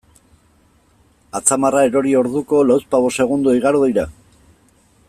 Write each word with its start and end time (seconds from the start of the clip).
Atzamarra 1.39 1.83
erori 1.89 2.15
orduko, 2.23 2.63
lauzpabost 2.71 3.25
segundo 3.25 3.57
igaro 3.61 3.85
dira? 3.87 4.09